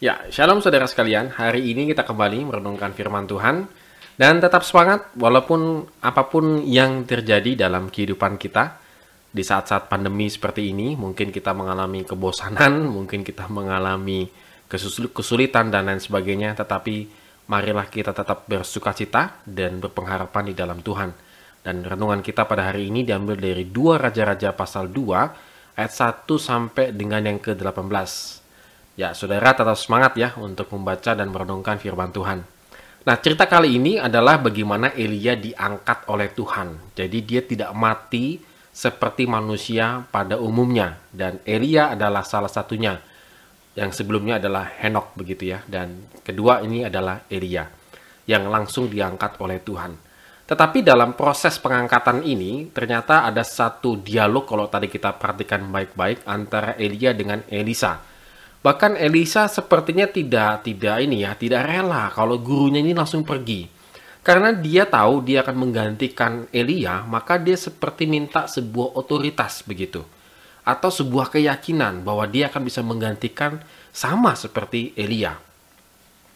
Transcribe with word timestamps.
Ya, 0.00 0.16
shalom 0.32 0.64
saudara 0.64 0.88
sekalian. 0.88 1.28
Hari 1.28 1.76
ini 1.76 1.84
kita 1.92 2.08
kembali 2.08 2.48
merenungkan 2.48 2.96
firman 2.96 3.28
Tuhan 3.28 3.68
dan 4.16 4.40
tetap 4.40 4.64
semangat 4.64 5.12
walaupun 5.12 5.84
apa 6.00 6.24
pun 6.24 6.64
yang 6.64 7.04
terjadi 7.04 7.68
dalam 7.68 7.92
kehidupan 7.92 8.40
kita. 8.40 8.80
Di 9.28 9.44
saat-saat 9.44 9.92
pandemi 9.92 10.32
seperti 10.32 10.72
ini, 10.72 10.96
mungkin 10.96 11.28
kita 11.28 11.52
mengalami 11.52 12.08
kebosanan, 12.08 12.80
mungkin 12.96 13.20
kita 13.20 13.44
mengalami 13.52 14.24
kesulitan 15.12 15.68
dan 15.68 15.92
lain 15.92 16.00
sebagainya, 16.00 16.56
tetapi 16.56 17.04
marilah 17.52 17.84
kita 17.84 18.16
tetap 18.16 18.48
bersuka 18.48 18.96
cita 18.96 19.44
dan 19.44 19.84
berpengharapan 19.84 20.48
di 20.48 20.54
dalam 20.56 20.80
Tuhan. 20.80 21.12
Dan 21.60 21.84
renungan 21.84 22.24
kita 22.24 22.48
pada 22.48 22.72
hari 22.72 22.88
ini 22.88 23.04
diambil 23.04 23.36
dari 23.36 23.68
2 23.68 24.00
Raja-Raja 24.00 24.56
pasal 24.56 24.88
2 24.88 25.76
ayat 25.76 25.92
1 25.92 26.24
sampai 26.40 26.88
dengan 26.96 27.20
yang 27.20 27.36
ke-18. 27.36 28.39
Ya, 29.00 29.16
saudara 29.16 29.56
tetap 29.56 29.80
semangat 29.80 30.12
ya 30.20 30.36
untuk 30.36 30.68
membaca 30.76 31.16
dan 31.16 31.32
merenungkan 31.32 31.80
firman 31.80 32.12
Tuhan. 32.12 32.44
Nah, 33.00 33.16
cerita 33.16 33.48
kali 33.48 33.80
ini 33.80 33.96
adalah 33.96 34.36
bagaimana 34.36 34.92
Elia 34.92 35.40
diangkat 35.40 36.04
oleh 36.12 36.28
Tuhan. 36.36 36.92
Jadi 36.92 37.18
dia 37.24 37.40
tidak 37.40 37.72
mati 37.72 38.36
seperti 38.68 39.24
manusia 39.24 40.04
pada 40.04 40.36
umumnya 40.36 41.00
dan 41.16 41.40
Elia 41.48 41.96
adalah 41.96 42.20
salah 42.28 42.52
satunya. 42.52 43.00
Yang 43.72 44.04
sebelumnya 44.04 44.36
adalah 44.36 44.68
Henok 44.68 45.16
begitu 45.16 45.56
ya 45.56 45.64
dan 45.64 46.04
kedua 46.20 46.60
ini 46.60 46.84
adalah 46.84 47.24
Elia 47.32 47.64
yang 48.28 48.52
langsung 48.52 48.92
diangkat 48.92 49.40
oleh 49.40 49.64
Tuhan. 49.64 49.96
Tetapi 50.44 50.84
dalam 50.84 51.16
proses 51.16 51.56
pengangkatan 51.56 52.20
ini 52.20 52.68
ternyata 52.68 53.24
ada 53.24 53.40
satu 53.40 53.96
dialog 53.96 54.44
kalau 54.44 54.68
tadi 54.68 54.92
kita 54.92 55.16
perhatikan 55.16 55.72
baik-baik 55.72 56.28
antara 56.28 56.76
Elia 56.76 57.16
dengan 57.16 57.40
Elisa. 57.48 58.09
Bahkan 58.60 59.00
Elisa 59.00 59.48
sepertinya 59.48 60.04
tidak 60.04 60.68
tidak 60.68 61.00
ini 61.00 61.24
ya, 61.24 61.32
tidak 61.32 61.64
rela 61.64 62.12
kalau 62.12 62.36
gurunya 62.36 62.84
ini 62.84 62.92
langsung 62.92 63.24
pergi. 63.24 63.64
Karena 64.20 64.52
dia 64.52 64.84
tahu 64.84 65.24
dia 65.24 65.40
akan 65.40 65.56
menggantikan 65.56 66.44
Elia, 66.52 67.00
maka 67.08 67.40
dia 67.40 67.56
seperti 67.56 68.04
minta 68.04 68.44
sebuah 68.44 69.00
otoritas 69.00 69.64
begitu. 69.64 70.04
Atau 70.60 70.92
sebuah 70.92 71.32
keyakinan 71.32 72.04
bahwa 72.04 72.28
dia 72.28 72.52
akan 72.52 72.62
bisa 72.68 72.84
menggantikan 72.84 73.64
sama 73.96 74.36
seperti 74.36 74.92
Elia. 74.92 75.40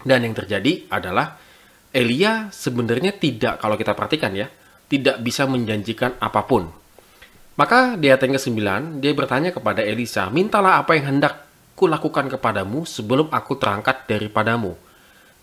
Dan 0.00 0.24
yang 0.24 0.32
terjadi 0.32 0.88
adalah 0.88 1.36
Elia 1.92 2.48
sebenarnya 2.48 3.12
tidak, 3.12 3.60
kalau 3.60 3.76
kita 3.76 3.92
perhatikan 3.92 4.32
ya, 4.32 4.48
tidak 4.88 5.20
bisa 5.20 5.44
menjanjikan 5.44 6.16
apa 6.16 6.48
pun. 6.48 6.72
Maka 7.56 7.96
di 7.96 8.08
ayat 8.08 8.24
yang 8.24 8.36
ke-9, 8.36 8.60
dia 9.00 9.12
bertanya 9.16 9.50
kepada 9.52 9.80
Elisa, 9.80 10.28
mintalah 10.28 10.80
apa 10.80 10.92
yang 10.96 11.16
hendak 11.16 11.45
kulakukan 11.76 12.32
kepadamu 12.32 12.88
sebelum 12.88 13.28
aku 13.28 13.60
terangkat 13.60 14.08
daripadamu. 14.08 14.74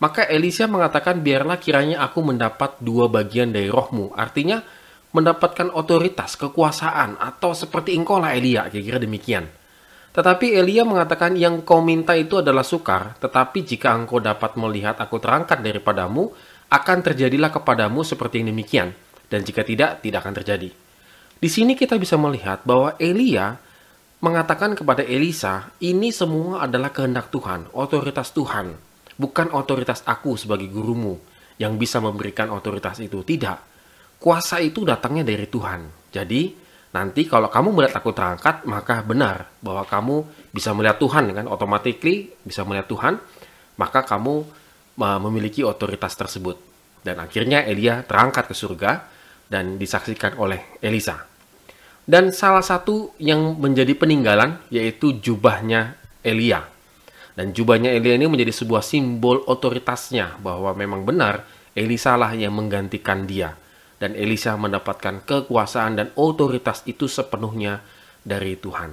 Maka 0.01 0.27
Elisa 0.27 0.67
mengatakan, 0.67 1.23
biarlah 1.23 1.61
kiranya 1.61 2.03
aku 2.03 2.19
mendapat 2.25 2.75
dua 2.83 3.07
bagian 3.07 3.53
dari 3.53 3.71
rohmu. 3.71 4.11
Artinya, 4.11 4.59
mendapatkan 5.13 5.71
otoritas, 5.71 6.35
kekuasaan, 6.35 7.21
atau 7.21 7.55
seperti 7.55 7.95
engkau 7.95 8.19
lah 8.19 8.35
Elia, 8.35 8.67
kira-kira 8.67 8.99
demikian. 8.99 9.45
Tetapi 10.13 10.59
Elia 10.59 10.83
mengatakan 10.83 11.37
yang 11.37 11.63
kau 11.63 11.79
minta 11.79 12.17
itu 12.17 12.41
adalah 12.41 12.65
sukar, 12.65 13.15
tetapi 13.21 13.63
jika 13.63 13.95
engkau 13.95 14.19
dapat 14.19 14.57
melihat 14.59 14.99
aku 14.99 15.21
terangkat 15.21 15.61
daripadamu, 15.61 16.33
akan 16.67 16.97
terjadilah 17.05 17.53
kepadamu 17.53 18.01
seperti 18.01 18.41
yang 18.41 18.51
demikian. 18.51 18.89
Dan 19.29 19.45
jika 19.45 19.65
tidak, 19.65 20.03
tidak 20.03 20.19
akan 20.25 20.35
terjadi. 20.41 20.69
Di 21.39 21.49
sini 21.49 21.73
kita 21.73 21.97
bisa 21.97 22.17
melihat 22.19 22.61
bahwa 22.61 22.93
Elia 23.01 23.57
mengatakan 24.23 24.71
kepada 24.79 25.03
Elisa, 25.03 25.75
ini 25.83 26.15
semua 26.15 26.63
adalah 26.63 26.95
kehendak 26.95 27.27
Tuhan, 27.27 27.67
otoritas 27.75 28.31
Tuhan 28.31 28.93
bukan 29.17 29.53
otoritas 29.53 30.01
aku 30.05 30.33
sebagai 30.37 30.69
gurumu 30.69 31.17
yang 31.61 31.77
bisa 31.77 32.01
memberikan 32.01 32.49
otoritas 32.49 32.97
itu. 33.01 33.21
Tidak. 33.21 33.57
Kuasa 34.17 34.63
itu 34.63 34.87
datangnya 34.87 35.27
dari 35.27 35.45
Tuhan. 35.45 36.09
Jadi, 36.09 36.55
nanti 36.95 37.27
kalau 37.27 37.51
kamu 37.51 37.75
melihat 37.75 37.99
aku 37.99 38.15
terangkat, 38.15 38.63
maka 38.65 39.03
benar 39.03 39.51
bahwa 39.59 39.83
kamu 39.83 40.15
bisa 40.55 40.71
melihat 40.71 40.97
Tuhan 40.97 41.29
dengan 41.29 41.51
automatically 41.51 42.31
bisa 42.41 42.63
melihat 42.63 42.87
Tuhan, 42.87 43.13
maka 43.77 44.05
kamu 44.07 44.45
memiliki 44.97 45.65
otoritas 45.65 46.13
tersebut. 46.15 46.55
Dan 47.03 47.19
akhirnya 47.19 47.67
Elia 47.67 48.05
terangkat 48.07 48.47
ke 48.47 48.55
surga 48.55 48.91
dan 49.51 49.75
disaksikan 49.75 50.39
oleh 50.39 50.79
Elisa. 50.79 51.32
Dan 52.03 52.35
salah 52.35 52.63
satu 52.63 53.15
yang 53.15 53.55
menjadi 53.59 53.95
peninggalan 53.95 54.59
yaitu 54.67 55.15
jubahnya 55.23 55.95
Elia. 56.19 56.67
Dan 57.33 57.55
jubahnya 57.55 57.95
Elia 57.95 58.19
ini 58.19 58.27
menjadi 58.27 58.51
sebuah 58.51 58.83
simbol 58.83 59.41
otoritasnya 59.47 60.37
bahwa 60.43 60.75
memang 60.75 61.07
benar 61.07 61.47
Elisa 61.73 62.13
lah 62.19 62.35
yang 62.37 62.53
menggantikan 62.53 63.25
dia. 63.25 63.57
Dan 63.97 64.19
Elisa 64.19 64.53
mendapatkan 64.59 65.23
kekuasaan 65.23 65.95
dan 65.95 66.07
otoritas 66.19 66.83
itu 66.85 67.07
sepenuhnya 67.07 67.81
dari 68.21 68.59
Tuhan. 68.59 68.91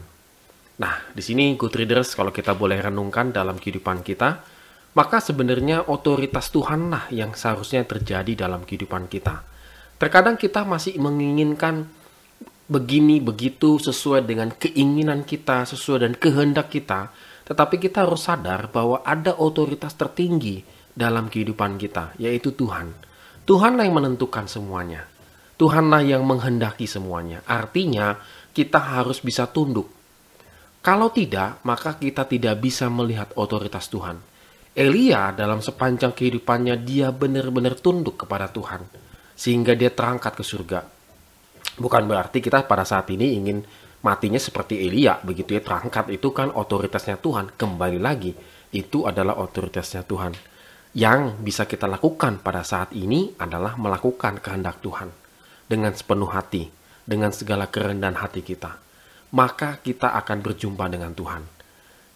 Nah, 0.80 0.94
di 1.12 1.20
sini 1.20 1.58
good 1.60 1.76
readers 1.76 2.16
kalau 2.16 2.32
kita 2.32 2.56
boleh 2.56 2.80
renungkan 2.80 3.34
dalam 3.34 3.60
kehidupan 3.60 4.00
kita, 4.00 4.40
maka 4.96 5.20
sebenarnya 5.20 5.86
otoritas 5.92 6.48
Tuhan 6.48 6.88
lah 6.88 7.04
yang 7.12 7.36
seharusnya 7.36 7.84
terjadi 7.84 8.46
dalam 8.48 8.64
kehidupan 8.64 9.06
kita. 9.12 9.44
Terkadang 10.00 10.40
kita 10.40 10.64
masih 10.64 10.96
menginginkan 10.96 11.84
begini 12.70 13.18
begitu 13.18 13.82
sesuai 13.82 14.22
dengan 14.22 14.54
keinginan 14.54 15.26
kita, 15.26 15.66
sesuai 15.66 16.06
dengan 16.06 16.16
kehendak 16.22 16.70
kita, 16.70 17.10
tetapi 17.50 17.82
kita 17.82 18.06
harus 18.06 18.22
sadar 18.22 18.70
bahwa 18.70 19.02
ada 19.02 19.34
otoritas 19.42 19.98
tertinggi 19.98 20.62
dalam 20.94 21.26
kehidupan 21.26 21.74
kita, 21.82 22.14
yaitu 22.22 22.54
Tuhan. 22.54 22.94
Tuhanlah 23.42 23.82
yang 23.90 23.98
menentukan 23.98 24.46
semuanya. 24.46 25.10
Tuhanlah 25.58 26.06
yang 26.06 26.22
menghendaki 26.22 26.86
semuanya. 26.86 27.42
Artinya, 27.42 28.14
kita 28.54 28.78
harus 28.78 29.18
bisa 29.18 29.50
tunduk. 29.50 29.90
Kalau 30.80 31.10
tidak, 31.10 31.58
maka 31.66 31.98
kita 31.98 32.24
tidak 32.24 32.62
bisa 32.62 32.86
melihat 32.86 33.34
otoritas 33.34 33.90
Tuhan. 33.90 34.22
Elia 34.70 35.34
dalam 35.34 35.58
sepanjang 35.58 36.14
kehidupannya 36.14 36.78
dia 36.86 37.10
benar-benar 37.10 37.74
tunduk 37.82 38.22
kepada 38.22 38.46
Tuhan 38.46 38.86
sehingga 39.34 39.74
dia 39.74 39.90
terangkat 39.90 40.38
ke 40.38 40.44
surga. 40.46 40.99
Bukan 41.80 42.04
berarti 42.04 42.44
kita 42.44 42.68
pada 42.68 42.84
saat 42.84 43.08
ini 43.08 43.40
ingin 43.40 43.64
matinya 44.04 44.36
seperti 44.36 44.84
Elia 44.84 45.16
begitu 45.24 45.56
ya 45.56 45.64
terangkat. 45.64 46.12
Itu 46.12 46.36
kan 46.36 46.52
otoritasnya 46.52 47.16
Tuhan. 47.16 47.56
Kembali 47.56 47.96
lagi 47.96 48.36
itu 48.76 49.08
adalah 49.08 49.40
otoritasnya 49.40 50.04
Tuhan. 50.04 50.36
Yang 50.92 51.40
bisa 51.40 51.64
kita 51.64 51.88
lakukan 51.88 52.44
pada 52.44 52.60
saat 52.60 52.92
ini 52.92 53.32
adalah 53.40 53.80
melakukan 53.80 54.44
kehendak 54.44 54.84
Tuhan 54.84 55.08
dengan 55.70 55.96
sepenuh 55.96 56.28
hati 56.28 56.68
dengan 57.08 57.32
segala 57.32 57.64
kerendahan 57.72 58.20
hati 58.20 58.44
kita. 58.44 58.76
Maka 59.32 59.80
kita 59.80 60.12
akan 60.20 60.44
berjumpa 60.44 60.84
dengan 60.90 61.16
Tuhan. 61.16 61.46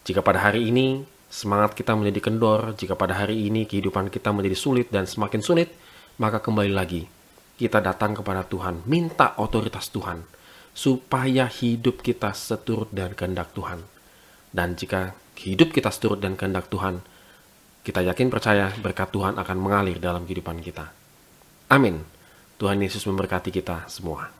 Jika 0.05 0.21
pada 0.21 0.45
hari 0.45 0.69
ini 0.69 1.01
semangat 1.35 1.73
kita 1.73 1.97
menjadi 1.97 2.31
kendor 2.31 2.77
jika 2.77 2.93
pada 2.93 3.17
hari 3.17 3.49
ini 3.49 3.65
kehidupan 3.65 4.13
kita 4.13 4.29
menjadi 4.31 4.55
sulit 4.55 4.87
dan 4.93 5.09
semakin 5.09 5.41
sulit 5.41 5.73
maka 6.15 6.39
kembali 6.39 6.71
lagi 6.71 7.09
kita 7.55 7.79
datang 7.79 8.19
kepada 8.19 8.43
Tuhan 8.43 8.83
minta 8.83 9.39
otoritas 9.39 9.87
Tuhan 9.87 10.27
supaya 10.75 11.47
hidup 11.47 12.03
kita 12.03 12.35
seturut 12.35 12.91
dan 12.91 13.15
kehendak 13.15 13.55
Tuhan. 13.55 13.79
Dan 14.51 14.75
jika 14.75 15.15
hidup 15.39 15.71
kita 15.71 15.87
seturut 15.87 16.19
dan 16.19 16.35
kehendak 16.35 16.67
Tuhan, 16.67 16.99
kita 17.87 18.03
yakin 18.03 18.27
percaya 18.27 18.75
berkat 18.83 19.07
Tuhan 19.15 19.39
akan 19.39 19.57
mengalir 19.59 20.03
dalam 20.03 20.27
kehidupan 20.27 20.59
kita. 20.59 20.91
Amin. 21.71 22.03
Tuhan 22.59 22.79
Yesus 22.83 23.07
memberkati 23.07 23.51
kita 23.55 23.87
semua. 23.87 24.35